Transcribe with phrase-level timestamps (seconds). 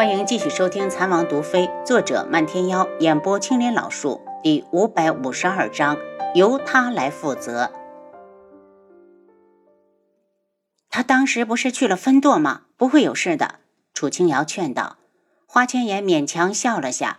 [0.00, 5.98] 欢迎继续收听《残王毒妃》，作者漫天妖，演播青莲老树，第五百五十二章，
[6.34, 7.70] 由他来负责。
[10.88, 12.62] 他当时不是去了分舵吗？
[12.78, 13.56] 不会有事的。
[13.92, 14.96] 楚清瑶劝道。
[15.44, 17.18] 花千颜勉强笑了下。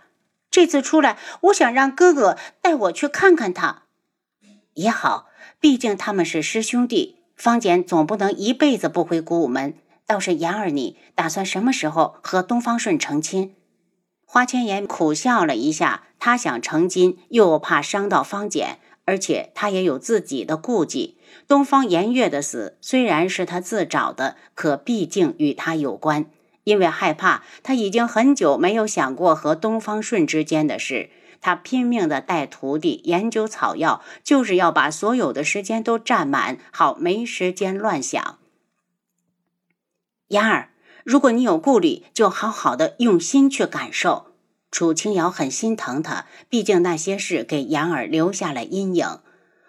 [0.50, 3.82] 这次出来，我想让哥哥带我去看看他，
[4.74, 5.28] 也好，
[5.60, 7.18] 毕竟他们是师兄弟。
[7.36, 9.74] 方简总不能一辈子不回古武门。
[10.12, 13.54] 倒是言儿，你打算什么时候和东方顺成亲？
[14.26, 21.16] 花千颜苦笑了一下，他想成亲，又怕伤到方简，而且他也有自己的顾忌。
[21.48, 26.26] 东方颜月的死虽然是他自找的，可毕竟与他有关。
[26.64, 31.08] 因为害怕，他已经很久没有想过和东方顺之间的事。
[31.40, 38.38] 他拼命的带徒弟研究草药，就是要把所有的时间都占满，好没时间乱想。
[40.32, 40.70] 妍儿，
[41.04, 44.28] 如果你有顾虑，就好好的用心去感受。
[44.70, 49.18] 楚清瑶很心疼他，毕竟那些事给妍儿留下了阴影。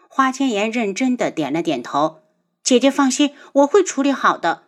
[0.07, 2.21] 花千颜认真的点了点头
[2.63, 4.63] ：“姐姐放心，我会处理好的。”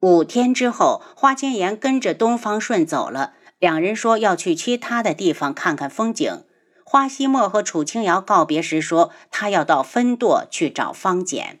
[0.00, 3.32] 五天之后，花千颜跟着东方顺走了。
[3.58, 6.44] 两人说要去其他的地方看看风景。
[6.84, 11.58] 花希墨和楚清瑶告别时说，他要到分舵去找方简。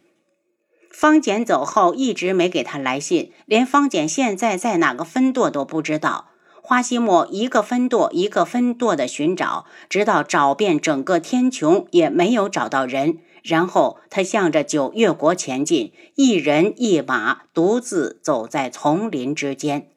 [0.98, 6.30] 方简走后，一直没给他来信，连方简现在在哪个分舵都不知道。
[6.62, 13.18] 花希墨一个分舵一个分舵的寻找，直到找遍整个天穹也没有找到人。
[13.42, 19.88] 然后他向着九月国前进，一人一马，独自走在丛林之间。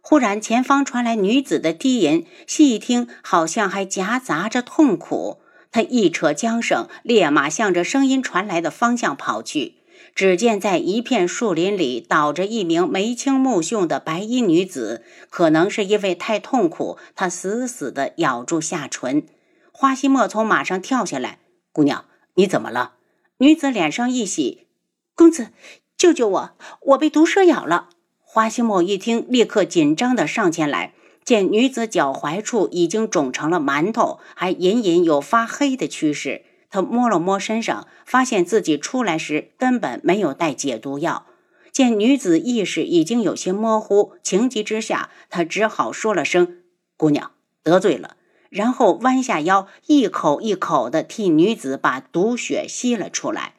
[0.00, 5.40] 忽然，前方传来女子的低吟，细一听好像还夹杂着痛苦。
[5.72, 9.78] 他一扯缰绳，烈马向着声音传来的方向跑去。
[10.14, 19.26] 只见在一片树林里倒着一名眉清目秀的白衣女子，可能是因为太痛苦，她死死地咬住下唇。
[19.72, 21.40] 花希墨从马上跳下来
[21.72, 22.04] ：“姑娘，
[22.34, 22.94] 你怎么了？”
[23.38, 24.68] 女子脸上一喜
[25.16, 25.48] ：“公子，
[25.96, 26.50] 救救我！
[26.82, 27.88] 我被毒蛇咬了。”
[28.22, 30.94] 花希墨一听，立刻紧张地上前来，
[31.24, 36.44] 见女子脚踝处已经肿成了馒头，还隐隐有发黑的趋势。
[36.74, 41.24] 他摸了摸身上，发现自己出来时根本没有带解毒药。
[41.70, 46.62] 见女子意识已经有些模糊，情急之下，他只好说了声
[46.98, 47.30] “姑娘，
[47.62, 48.16] 得罪了”，
[48.50, 53.54] 然后弯下腰，一口一口地替女子把毒血吸了出来。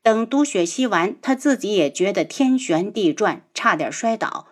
[0.00, 4.46] 等毒血吸完，他自己也觉得天旋地转，差点摔倒。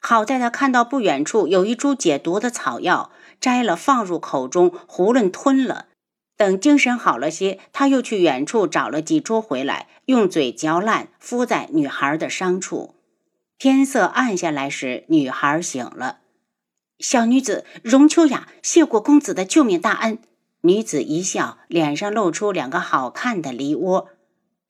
[0.00, 5.86] 好在他看到不远处有一株解毒的草药，摘了放入口中，囫囵吞了。
[6.36, 12.94] 等精神好了些，他又去远处找了几株回来，用嘴嚼烂，敷在女孩的伤处。
[13.56, 16.18] 天色暗下来时，女孩醒了。
[16.98, 20.18] 小女子荣秋雅，谢过公子的救命大恩。
[20.62, 24.08] 女子一笑，脸上露出两个好看的梨窝。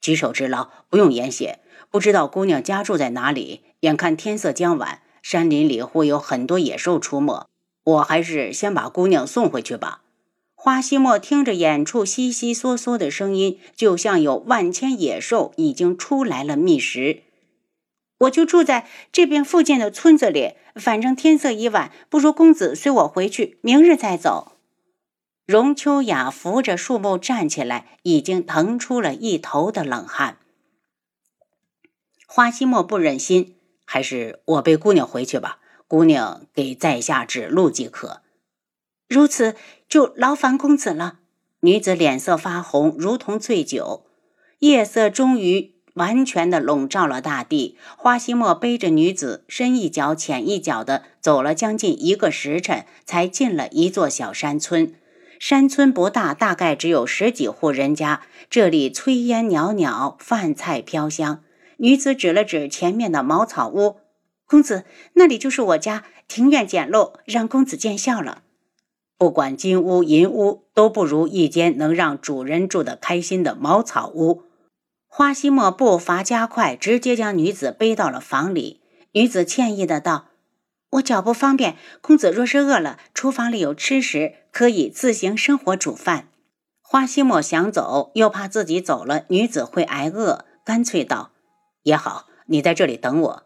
[0.00, 1.60] 举手之劳，不用言谢。
[1.91, 3.62] 不知道姑娘家住在哪里？
[3.81, 7.46] 眼看天色将晚，山林里会有很多野兽出没，
[7.84, 10.02] 我还是先把姑娘送回去吧。
[10.64, 17.22] 花希墨听着远处悉悉嗦嗦的声音，就像有万千野兽已经出来了觅食。
[18.20, 24.52] 我就住在这边附近的村子里，反正天色已晚，不如公子随我回去，明日再走。
[25.44, 30.38] 荣秋雅扶着树木站起来，已经腾出了一头的冷汗。
[32.26, 38.22] 花希墨不忍心，还是我背姑娘回去吧，姑娘给在下指路即可。
[39.06, 39.54] 如此
[39.94, 41.21] 就劳烦公子了。
[41.60, 44.05] 女子脸色发红，如同醉酒。
[44.59, 47.78] 夜色终于完全的笼罩了大地。
[47.97, 54.93] 花希墨背着女子，深一脚浅一脚的走了将近一个时辰，才进了一座小山村。
[55.38, 58.22] 山村不大，大概只有十几户人家。
[58.50, 61.44] 这里炊烟袅袅，饭菜飘香。
[61.76, 63.99] 女子指了指前面的茅草屋
[64.44, 64.82] ：“公子，
[65.12, 68.43] 那里就是我家，庭院简陋，让公子见笑了。”
[69.16, 74.43] 不管金屋银屋，都不如一间能让主人住得开心的茅草屋。
[75.06, 78.81] 花希墨步伐加快，直接将女子背到了房里。
[79.12, 80.26] 女子歉意的道
[80.90, 86.28] ：“我脚不方便，公子若是饿了，厨房里有吃食，可以自行生火煮饭。”
[86.82, 91.31] 花希墨想走，又怕自己走了女子会挨饿，干脆道
[91.84, 93.43] ：“也好，你在这里等我。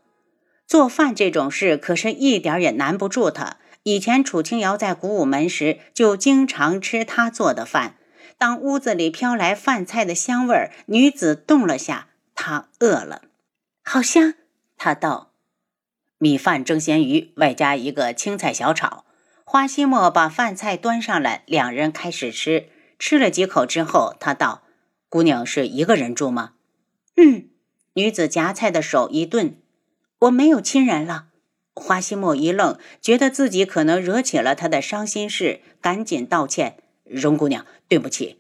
[0.67, 7.97] 做饭这种事，可是一点也难不住他。”以前楚清瑶在古武门时，就经常吃他做的饭。
[8.37, 13.23] 当屋子里飘来饭菜的香味儿，女子动了下，她饿了，
[13.83, 14.35] 好香。
[14.77, 15.33] 她道
[16.19, 19.07] ：“米饭蒸咸鱼，外加一个青菜小炒。
[19.43, 22.69] 花希墨把饭菜端上来，两人开始吃。
[22.99, 24.65] 吃了几口之后，他道
[25.09, 26.53] ：“姑娘是一个人住吗
[27.17, 27.49] ？”“嗯。”
[27.97, 29.57] 女子夹菜的手一顿
[30.21, 31.28] ，“我没有亲人了。”
[31.79, 38.39] 花希墨一愣，觉得自己可能惹起了他的伤心事，赶紧道歉：“荣姑娘，对不起。”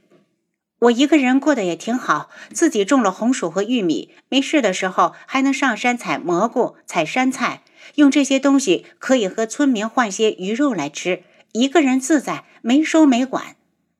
[0.80, 7.62] 我一个人过得也挺好，自己种了红薯和玉米，没事的时候还能上山采蘑菇、采山菜，
[7.96, 13.56] 用这些东西可以和村民换些鱼肉来吃，一个人自在，没收没管。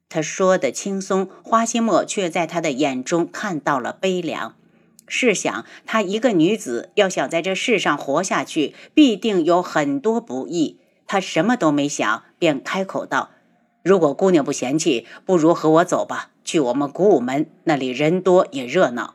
[0.08, 4.54] 他说的轻松，花心墨却在他的眼中看到了悲凉。
[5.08, 10.78] 试想，她一个女子要想在这世上活下去，必定有很多不易。
[11.06, 13.30] 她什么都没想，便开口道。
[13.82, 19.14] 如果姑娘不嫌弃，不如和我走吧，去我们古武门，那里人多也热闹。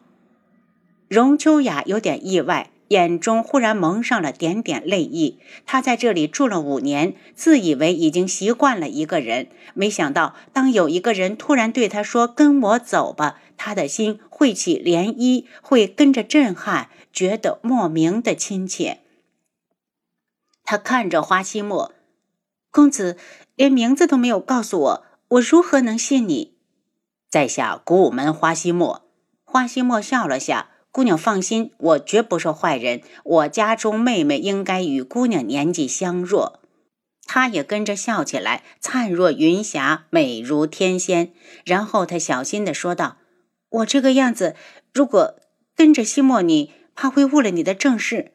[1.08, 5.40] 荣秋雅有点意外，眼中忽然蒙上了点点泪意。
[5.66, 19.00] 他在这里住了五年，自以为已经习惯了一个人，没想到当有一个人突然对他说“跟我走吧”，他的心会起涟漪，会跟着震撼，觉得莫名的亲切。
[20.64, 21.94] 他看着花希墨。
[22.72, 23.18] 公子
[23.56, 26.54] 连名字都没有告诉我，我如何能信你？
[27.30, 29.02] 在下古武门花希墨。
[29.44, 33.02] 花希墨笑了下，姑娘放心，我绝不是坏人。
[33.24, 36.60] 我家中妹妹应该与姑娘年纪相若。
[37.26, 41.34] 他也跟着笑起来，灿若云霞，美如天仙。
[41.66, 43.18] 然后他小心的说道
[43.70, 44.56] ：“我这个样子，
[44.94, 45.34] 如果
[45.76, 48.34] 跟着西莫，你怕会误了你的正事。”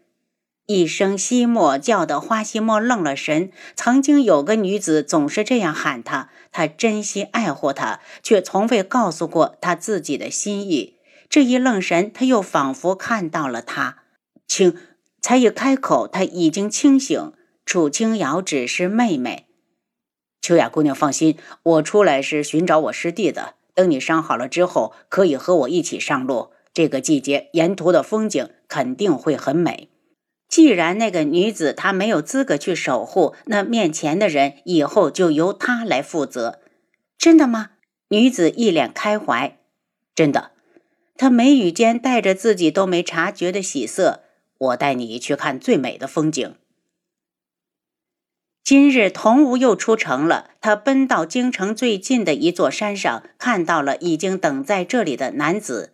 [0.66, 3.52] 一声“西莫”叫得花西莫愣了神。
[3.76, 10.97] 曾经有个女子总是这样喊他，他珍惜爱护她，却从未告诉过他自己的心意。
[11.28, 14.02] 这一愣神，他又仿佛看到了他。
[14.46, 14.76] 清
[15.20, 17.32] 才一开口，他已经清醒。
[17.66, 19.46] 楚清瑶只是妹妹。
[20.40, 23.56] 秋雅姑娘放心，我出来是寻找我师弟的。
[23.74, 26.50] 等你伤好了之后，可以和我一起上路。
[26.72, 29.90] 这个季节，沿途的风景肯定会很美。
[30.48, 36.60] 既然那个女子她没有资格去守护，那面前的人以后就由她来负责。
[37.18, 37.72] 真的吗？
[38.08, 39.58] 女子一脸开怀。
[40.14, 40.52] 真的。
[41.18, 44.22] 他眉宇间带着自己都没察觉的喜色。
[44.58, 46.54] 我带你去看最美的风景。
[48.62, 55.92] 今日童无又出城了，他奔到京城最近的一座山上，看到了已经等在这里的男子。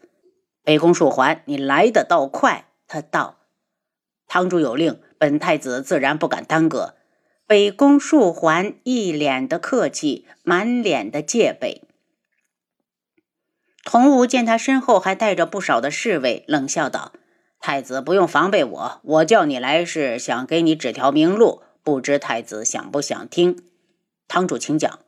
[0.62, 2.66] 北宫树环，你来的倒快。
[2.86, 3.38] 他道。
[4.26, 6.96] 堂主有令，本太子自然不敢耽搁。
[7.46, 11.83] 北宫树环一脸的客气，满脸的戒备。
[13.84, 17.12] 童武见他身后还带着不少的侍卫，冷笑道
[17.60, 23.58] ：“太子不用防备我，我叫你来是想给你指条明路，不知太子想不想听？”
[24.26, 24.98] 堂主请讲。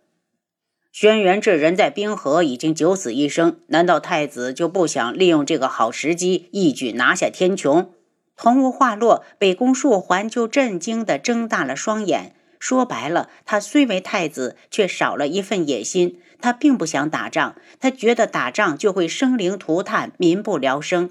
[0.92, 7.88] 轩辕志人在冰河已经九死一生，难道太子就不想利用这个好时机，一举拿下天穹？
[8.36, 12.35] 童无话落，北宫树环就震惊地睁大了双眼。
[12.58, 16.20] 说白了，他虽为太子，却少了一份野心。
[16.40, 21.10] 他并不想打仗，他觉得打仗就会生灵涂炭，民不聊生。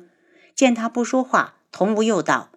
[0.54, 2.50] 见他不说话，童无又道：“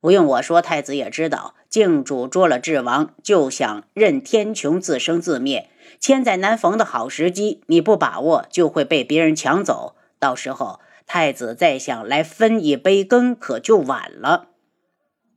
[0.00, 5.68] 不用我说，太子也知道，靖主捉了智王，就想任天穹自生自灭。
[6.00, 9.96] 千载难逢的好时机，你不把握，就会被别人抢走。
[10.18, 14.48] 到时候……”太子再想来分一杯羹，可就晚了。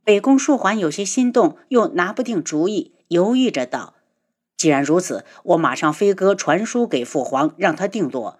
[0.04, 3.94] 北宫树环有些心动，又拿不定主意，犹豫着道
[4.56, 8.38] ：“既然如此，我马上飞鸽传书给父皇，让他定夺。”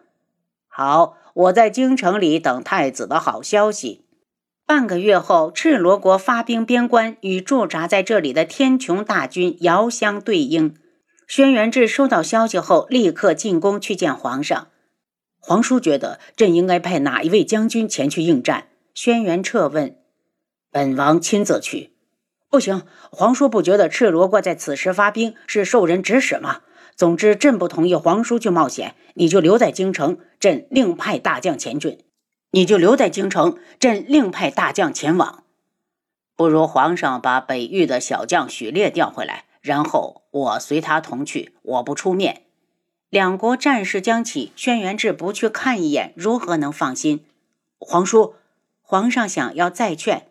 [0.68, 4.04] 好，我在京城里等太子的好消息。
[4.66, 10.76] 半个月后，赤罗国发兵边关，与驻扎在这里的天穹大军遥相对应。
[11.26, 14.68] 轩辕志收到消息后，立刻进宫去见皇上。
[15.38, 18.68] 皇叔觉得朕应该派哪一位将军前去应战？
[18.94, 19.96] 轩辕彻问。
[20.70, 21.92] 本王亲自去。
[22.48, 26.60] 不行，皇叔不觉得赤罗国在此时发兵是受人指使吗？
[26.94, 28.94] 总之，朕不同意皇叔去冒险。
[29.14, 31.98] 你就留在京城，朕另派大将前去。
[32.52, 35.44] 你就留在京城，朕另派大将前往。
[36.36, 42.42] 不如皇上把北域的小将许烈调回来，然后我随他同去，我不出面。
[43.08, 47.24] 两国战事将起，轩辕志不去看一眼，如何能放心？
[47.78, 48.34] 皇叔，
[48.82, 50.28] 皇上想要再劝。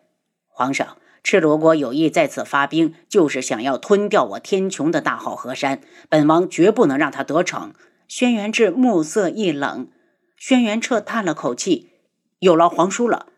[0.60, 7.72] 皇上，赤罗国有意在此发兵，就是想要吞掉我天穹的大好河山，本王绝不能让他得逞。
[8.06, 9.88] 轩辕志目色一冷，
[10.36, 11.88] 轩辕彻叹了口气
[12.40, 13.28] ：“有劳皇叔了。”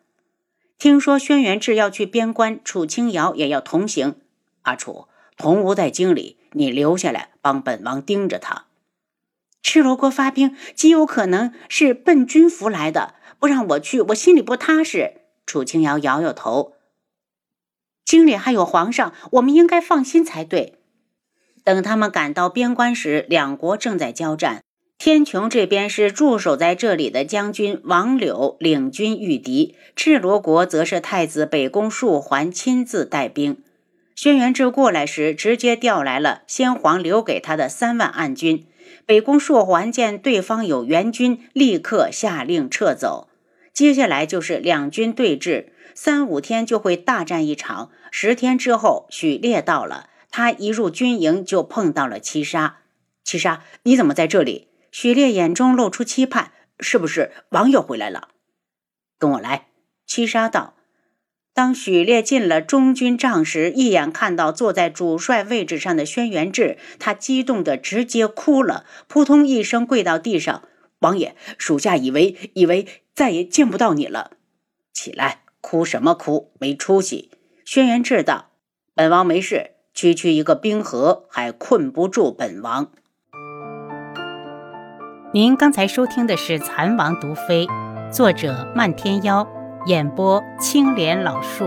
[0.76, 4.16] 听说轩辕志要去边关，楚清瑶也要同行。
[4.62, 8.64] 阿楚，同无在京里，你留下来帮本王盯着他。
[9.62, 15.18] 赤罗国发兵，极有可能是奔军服来的，不让我去，我心里不踏实。
[15.46, 16.72] 楚清瑶摇摇头。
[18.12, 20.74] 军里还有皇上，我们应该放心才对。
[21.64, 24.62] 等他们赶到边关时，两国正在交战。
[24.98, 33.56] 天穹这边是驻守在这里的将军王柳领军御敌，赤罗国则是太子北宫树环亲自带兵。
[34.14, 38.66] 轩辕志过来时，直接调来了先皇留给他的三万暗军。
[39.06, 43.30] 北宫树环见对方有援军，立刻下令撤走。
[43.72, 47.90] 接下来就是两军对峙，三五天就会大战一场。
[48.10, 52.78] 十天之后，许烈到了，他一入军营就碰到了七杀。
[53.24, 54.68] 七杀，你怎么在这里？
[54.90, 58.28] 许烈眼中露出期盼，是不是王爷回来了？
[59.18, 59.68] 跟我来。
[60.06, 60.74] 七杀道。
[61.54, 70.62] 当许烈进了中军帐时，一眼看到坐在主帅位置上的轩辕志，他激动的直接哭了，扑通一声跪到地上。
[71.00, 74.32] 王爷，属下以为以为再也见不到你了。
[74.94, 76.52] 起来，哭什么哭？
[76.60, 77.30] 没出息。
[77.64, 78.50] 轩辕志道
[78.94, 82.90] ：“本王没事，区区一个冰河还困不住本王。”
[85.32, 87.66] 您刚才收听的是《蚕王毒妃》，
[88.12, 89.48] 作者漫天妖，
[89.86, 91.64] 演播青莲老树。